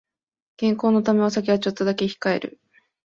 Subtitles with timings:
[0.57, 2.59] 健康のためお酒はちょっとだけ控える